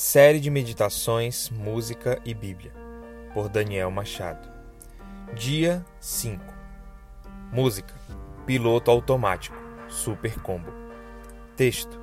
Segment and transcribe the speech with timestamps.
[0.00, 2.72] Série de Meditações, Música e Bíblia,
[3.34, 4.48] por Daniel Machado.
[5.34, 6.40] Dia 5.
[7.50, 7.92] Música:
[8.46, 9.56] Piloto Automático,
[9.88, 10.72] Super Combo.
[11.56, 12.00] Texto: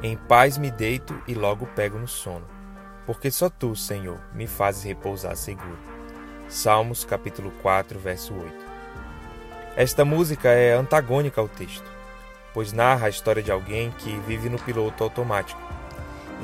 [0.00, 2.46] Em paz me deito e logo pego no sono,
[3.04, 5.76] porque só tu, Senhor, me fazes repousar seguro.
[6.48, 8.54] Salmos capítulo 4, verso 8.
[9.74, 11.90] Esta música é antagônica ao texto,
[12.54, 15.73] pois narra a história de alguém que vive no piloto automático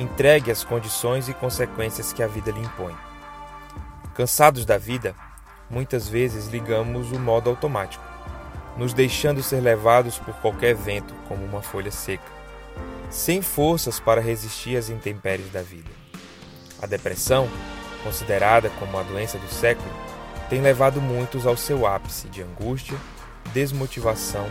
[0.00, 2.96] entregue às condições e consequências que a vida lhe impõe.
[4.14, 5.14] Cansados da vida,
[5.68, 8.04] muitas vezes ligamos o modo automático,
[8.76, 12.24] nos deixando ser levados por qualquer vento como uma folha seca,
[13.10, 15.90] sem forças para resistir às intempéries da vida.
[16.80, 17.48] A depressão,
[18.02, 19.90] considerada como a doença do século,
[20.48, 22.96] tem levado muitos ao seu ápice de angústia,
[23.52, 24.50] desmotivação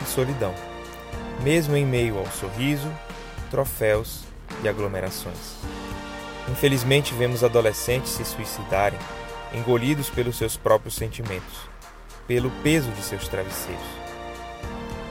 [0.00, 0.54] e solidão,
[1.42, 2.90] mesmo em meio ao sorriso,
[3.50, 4.24] troféus
[4.62, 5.56] e aglomerações.
[6.48, 8.98] Infelizmente, vemos adolescentes se suicidarem,
[9.52, 11.68] engolidos pelos seus próprios sentimentos,
[12.26, 13.84] pelo peso de seus travesseiros.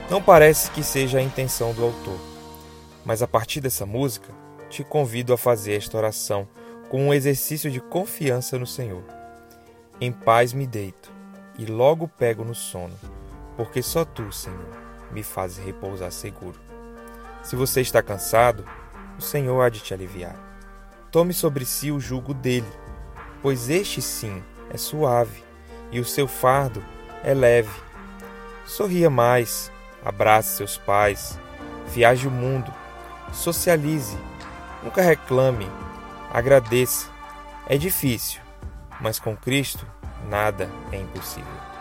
[0.09, 2.19] Não parece que seja a intenção do autor,
[3.03, 4.33] mas a partir dessa música,
[4.69, 6.47] te convido a fazer esta oração
[6.89, 9.03] com um exercício de confiança no Senhor.
[9.99, 11.11] Em paz me deito
[11.57, 12.93] e logo pego no sono,
[13.55, 14.69] porque só tu, Senhor,
[15.11, 16.59] me fazes repousar seguro.
[17.41, 18.65] Se você está cansado,
[19.17, 20.35] o Senhor há de te aliviar.
[21.11, 22.67] Tome sobre si o jugo dele,
[23.41, 25.43] pois este sim é suave
[25.91, 26.83] e o seu fardo
[27.23, 27.71] é leve.
[28.65, 29.71] Sorria mais,
[30.03, 31.39] abrace seus pais,
[31.87, 32.73] viaje o mundo,
[33.31, 34.17] socialize,
[34.83, 35.69] nunca reclame,
[36.33, 37.07] agradeça.
[37.67, 38.41] É difícil,
[38.99, 39.85] mas com Cristo
[40.29, 41.74] nada é impossível.